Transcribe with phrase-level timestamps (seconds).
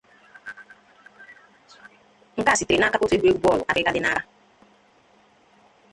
[2.37, 4.21] Nkea sitere n'aka otu egwuregwu bọọlụ Afrịka dị n'aka